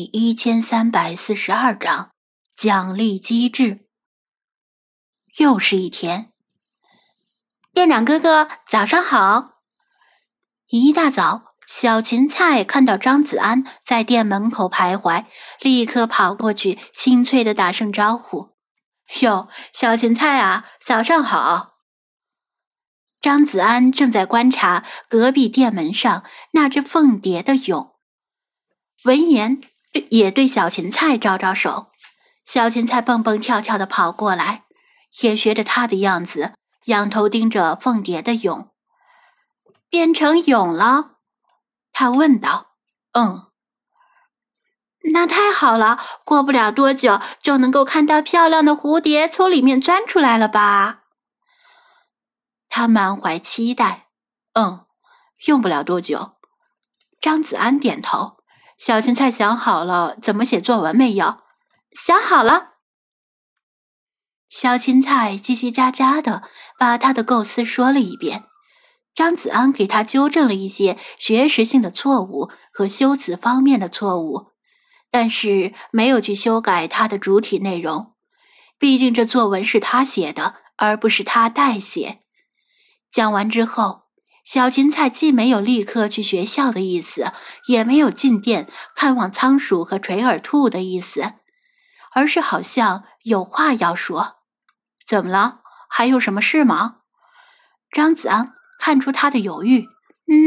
[0.00, 2.12] 第一千三百四十二章
[2.56, 3.86] 奖励机制。
[5.36, 6.32] 又是一天，
[7.74, 9.60] 店长哥哥，早上好！
[10.68, 15.26] 一大早，小芹菜看到张子安在店门口徘徊，
[15.60, 18.56] 立刻跑过去，清脆的打声招呼
[19.20, 21.74] ：“哟，小芹菜啊，早上好！”
[23.20, 27.98] 张子安正在观察隔壁店门上那只凤蝶的蛹。
[29.04, 29.62] 闻言，
[30.10, 31.90] 也对小芹菜招招手。
[32.44, 34.64] 小芹菜蹦蹦跳跳的跑过来，
[35.22, 36.54] 也学着他的样子，
[36.86, 38.70] 仰头盯着凤蝶的蛹。
[39.88, 41.16] 变成蛹了？
[41.92, 42.74] 他问道。
[43.12, 43.50] 嗯，
[45.12, 51.02] 那太好了，过不了多久就能够看到漂亮的蝴蝶从里面钻出来了吧？
[52.68, 54.08] 他满怀期待。
[54.54, 54.86] 嗯，
[55.46, 56.36] 用不了多久。
[57.20, 58.39] 张子安点头。
[58.80, 61.42] 小芹菜想好了怎么写作文没有？
[61.92, 62.76] 想好了。
[64.48, 66.44] 小芹菜叽叽喳喳的
[66.78, 68.44] 把他的构思说了一遍。
[69.14, 74.52] 张子安给他纠正了一些学识性的错误和修辞方面的错误，
[75.10, 78.14] 但是没有去修改他的主体内容。
[78.78, 82.20] 毕竟这作文是他写的，而不是他代写。
[83.12, 83.99] 讲完之后。
[84.52, 87.30] 小芹菜既没有立刻去学校的意思，
[87.68, 91.34] 也没有进店看望仓鼠和垂耳兔的意思，
[92.12, 94.38] 而是好像有话要说。
[95.06, 95.60] 怎么了？
[95.88, 96.96] 还有什么事吗？
[97.92, 99.86] 张子安看出他的犹豫，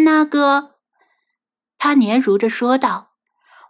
[0.04, 0.72] 那个，
[1.78, 3.12] 他嗫嚅着说道：“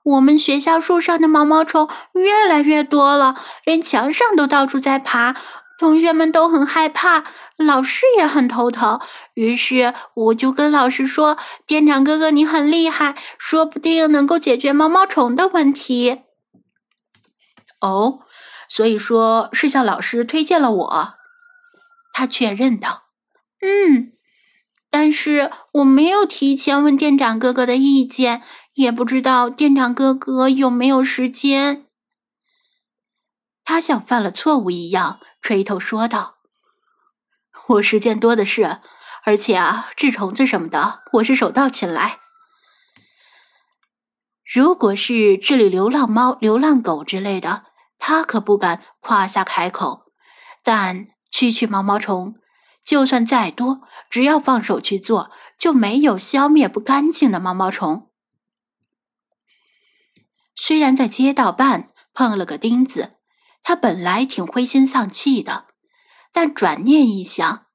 [0.01, 5.35] 我们学校树上的毛毛虫越来越多了，连墙上都到处在爬。”
[5.79, 7.25] 同学们都很害怕，
[7.57, 9.01] 老师也很头疼。
[9.33, 16.21] 于是我就跟老师说：“店长哥哥，你很厉害，说不定能够解决毛毛虫的问题。”
[17.81, 18.19] 哦，
[18.69, 21.13] 所以说是向老师推荐了我。
[22.13, 23.05] 他确认道
[23.59, 24.13] ：“嗯，
[24.89, 28.43] 但是我没有提前问店长哥哥的意见，
[28.75, 31.82] 也不知道店长哥哥有没有时间。”
[33.63, 35.19] 他像犯了错误一样。
[35.41, 36.37] 垂头说道
[37.67, 38.79] ：“我时间多的是，
[39.25, 42.19] 而且啊，治虫子什么的，我是手到擒来。
[44.53, 47.65] 如果是治理流浪猫、流浪狗之类的，
[47.97, 50.05] 他可不敢夸下海口。
[50.63, 52.35] 但区区毛毛虫，
[52.85, 58.09] 就算再多，只要放手去做，就没有消灭不干净的毛毛虫。
[60.55, 63.17] 虽然在街道办碰了个钉子。”
[63.63, 65.65] 他本来挺灰心丧气的，
[66.31, 67.65] 但转念一想，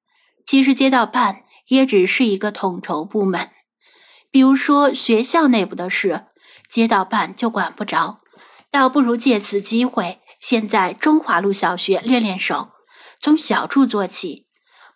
[0.46, 3.50] 其实街道办也只是一个统筹部门，
[4.30, 6.26] 比如说学校内部的事，
[6.70, 8.20] 街道办就管不着，
[8.70, 12.68] 倒不如借此机会先在中华路小学练练手，
[13.20, 14.46] 从小处做起。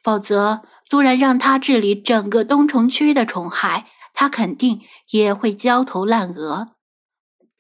[0.03, 6.72] 否则，突然让他治理整个东城区的虫害，他肯定也会焦头烂额。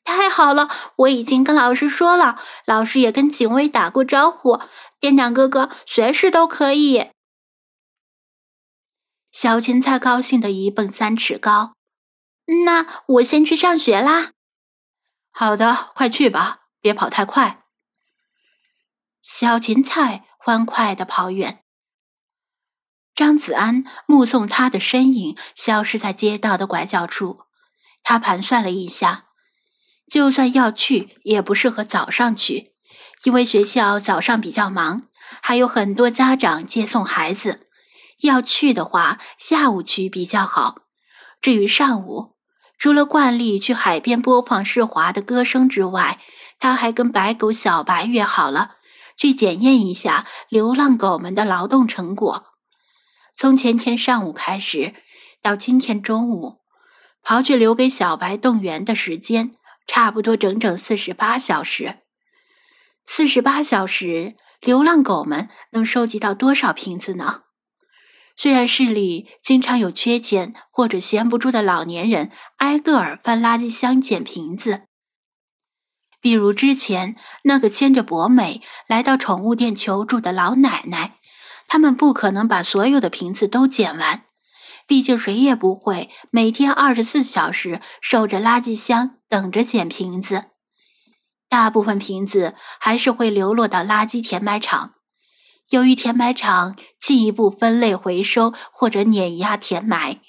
[0.04, 4.60] 太好了，我已经跟老师说了，老师也跟警卫打过招呼。
[4.98, 7.10] 店长哥哥随时都可以。
[9.30, 11.74] 小芹菜高兴的一蹦三尺高。
[12.66, 14.32] 那我先去上学啦。
[15.30, 17.64] 好的，快去吧，别跑太快。
[19.22, 21.62] 小芹菜欢快的跑远。
[23.14, 27.42] 张子安目送他的身影消失在街道的拐角处，
[28.02, 29.28] 他盘算了一下。
[30.12, 32.74] 就算要去，也不适合早上去，
[33.24, 35.04] 因为学校早上比较忙，
[35.40, 37.70] 还有很多家长接送孩子。
[38.20, 40.82] 要去的话，下午去比较好。
[41.40, 42.36] 至于上午，
[42.76, 46.20] 除了惯例去海边播放世华的歌声之外，
[46.58, 48.72] 他还跟白狗小白约好了，
[49.16, 52.48] 去检验一下流浪狗们的劳动成果。
[53.34, 54.92] 从前天上午开始，
[55.40, 56.60] 到今天中午，
[57.24, 59.52] 刨去留给小白动员的时间。
[59.86, 61.98] 差不多整整四十八小时，
[63.04, 67.42] 四十八小时，流浪狗们能收集到多少瓶子呢？
[68.34, 74.84] 虽然市里经常有缺钱或者闲不住的老年人挨个儿翻垃圾箱捡瓶子，
[76.20, 81.18] 比如之前那个牵着博美来到宠物店求助的老奶奶，
[81.68, 84.24] 他们不可能把所有的瓶子都捡完。
[84.86, 90.50] 毕竟谁也不会每天二十四小时守着垃圾箱等着捡瓶子，
[91.48, 94.94] 大部分瓶子还是会流落到垃圾填埋场，
[95.70, 100.20] 由于填埋场进一步分类回收或者碾压填埋。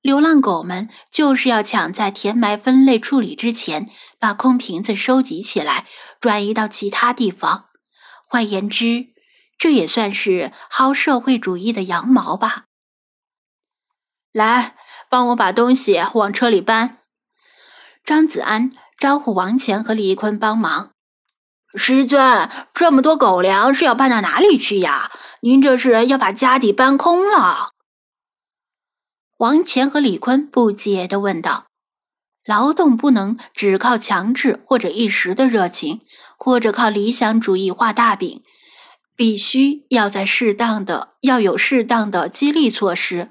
[0.00, 3.88] 流浪狗们就是要抢在填埋分类处理之前，
[4.18, 5.86] 把空瓶子收集起来，
[6.20, 7.66] 转移到其他地方。
[8.26, 9.11] 换言之，
[9.58, 12.64] 这也算是薅社会主义的羊毛吧。
[14.32, 14.76] 来，
[15.08, 16.98] 帮我把东西往车里搬。
[18.04, 20.90] 张子安招呼王乾和李坤帮忙。
[21.74, 25.10] 师尊，这么多狗粮是要搬到哪里去呀？
[25.40, 27.70] 您这是要把家底搬空了？
[29.38, 31.66] 王乾和李坤不解的问道
[32.44, 36.02] ：“劳动不能只靠强制或者一时的热情，
[36.36, 38.44] 或者靠理想主义画大饼，
[39.22, 43.30] 必须要在适当的要有适当的激励措施。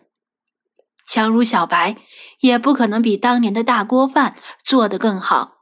[1.05, 1.97] 强如小白，
[2.39, 5.57] 也不可能比当年的大锅饭做得更好。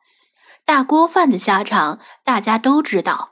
[0.65, 3.31] 大锅饭的下场大家都知道。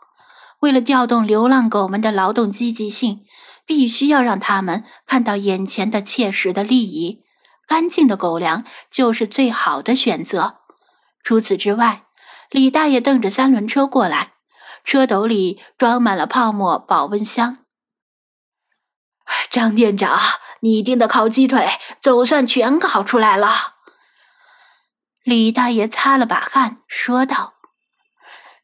[0.61, 3.21] 为了调动流浪狗们的劳动积极性。”
[3.67, 7.25] 必须要让他们看到眼前的切实的利益，
[7.67, 10.59] 干净的狗粮就是最好的选择。
[11.21, 12.05] 除此之外，
[12.49, 14.35] 李大爷蹬着三轮车过来，
[14.87, 17.65] 车斗里装满了泡沫保温箱。
[19.51, 20.17] 张店长，
[20.61, 21.67] 你订的烤鸡腿
[22.01, 23.75] 总算全烤出来了。
[25.23, 27.55] 李大爷擦了把汗，说道：“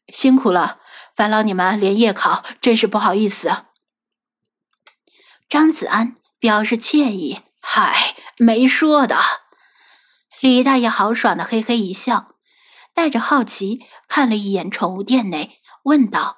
[0.08, 0.80] 辛苦了，
[1.14, 3.66] 烦劳你们连夜烤，真是不好意思。”
[5.50, 9.18] 张子安表示歉意：“嗨，没说的。”
[10.40, 12.36] 李大爷豪爽的嘿嘿一笑，
[12.94, 16.36] 带着好奇看了一眼宠物店内，问道：“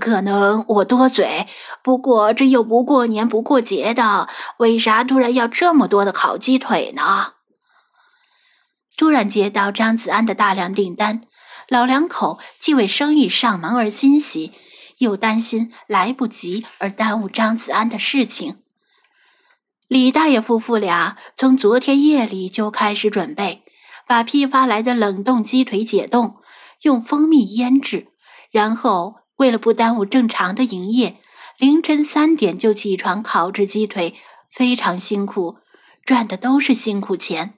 [0.00, 1.46] 可能我多嘴，
[1.82, 4.28] 不过这又不过年不过节的，
[4.58, 7.34] 为啥突然要这么多的烤鸡腿呢？”
[8.96, 11.22] 突然接到张子安的大量订单，
[11.68, 14.52] 老两口既为生意上门而欣喜。
[14.98, 18.62] 又担心来不及而耽误张子安的事情。
[19.88, 23.64] 李大爷夫妇俩从昨天夜里就开始准备，
[24.06, 26.36] 把批发来的冷冻鸡腿解冻，
[26.82, 28.11] 用蜂蜜腌制，
[28.52, 31.16] 然后为了不耽误正常的营业，
[31.58, 34.14] 凌晨三点就起床烤制鸡腿，
[34.48, 35.56] 非常辛苦，
[36.04, 37.54] 赚的都是辛苦钱。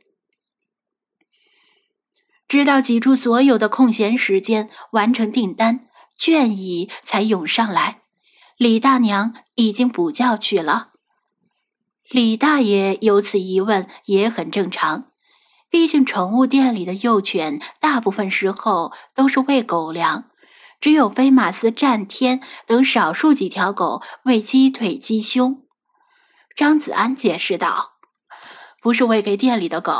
[2.48, 5.88] 直到挤出所有的空闲时间完成订单。
[6.16, 8.02] 倦意才涌上来，
[8.56, 10.90] 李大娘已经补觉去了。
[12.08, 15.10] 李大爷有此疑问也很正常，
[15.68, 20.30] 毕竟宠物店里的幼犬大部分时候都是喂狗粮，
[20.84, 25.62] 只有飞马斯、战天等少数几条狗喂鸡腿、鸡胸。
[26.54, 27.94] 张子安解释道
[28.82, 29.94] ：“不是喂给店里的狗，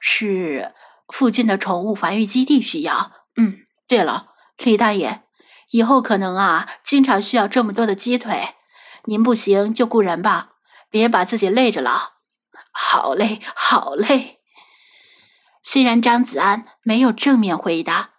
[0.00, 0.72] 是
[1.08, 3.12] 附近的宠物繁育基地需要。
[3.36, 5.24] 嗯，对了，李大爷。”
[5.72, 8.54] 以后可能啊，经常需要这么多的鸡腿。
[9.04, 10.52] 您不行就雇人吧，
[10.88, 12.14] 别把自己累着了。
[12.72, 14.40] 好嘞，好嘞。
[15.62, 18.09] 虽然张子安没有正面回答，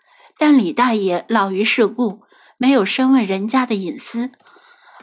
[0.41, 2.23] 但李大爷老于世故，
[2.57, 4.31] 没有深问人家的隐私。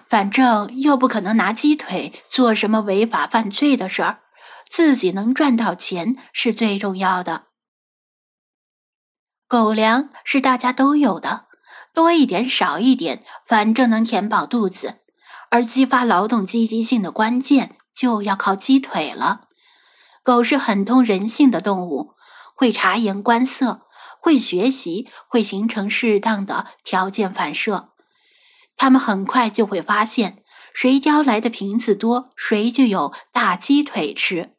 [0.08, 4.19] 反正又不可能拿鸡腿做什么违法犯罪的事儿，
[4.69, 7.44] 自己能赚到钱是最重要的。
[9.46, 11.46] 狗粮是大家都有的。
[11.94, 14.96] 多一点，少一点，反正能填饱肚子。
[15.50, 19.43] 而激发劳动积极性的关键，就要靠鸡腿了。
[20.25, 22.14] 狗是很通人性的动物，
[22.56, 23.83] 会察言观色，
[24.20, 27.90] 会学习，会形成适当的条件反射。
[28.76, 34.54] 它们很快就会发现，谁叼来的瓶子多，谁就有大鸡腿吃。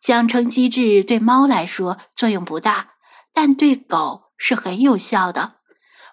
[0.00, 2.92] 奖惩机制对猫来说作用不大，
[3.34, 5.56] 但对狗是很有效的。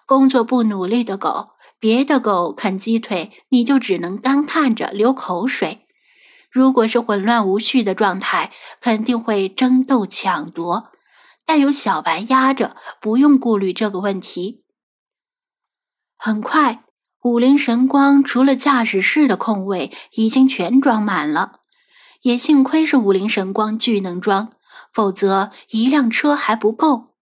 [0.04, 5.86] 工作不努力的狗，别的狗啃鸡腿，你就只能干看着流口水。
[6.50, 10.90] 如果是混乱无序的状态，肯定会争斗抢夺。
[11.46, 14.64] 但有小白压着，不用顾虑这个问题。
[16.18, 16.84] 很快，
[17.22, 21.60] 五菱神光除了驾驶室的空位已经全装满了，
[22.22, 24.52] 也幸亏是五菱神光巨能装，
[24.92, 27.15] 否则一辆车还不够。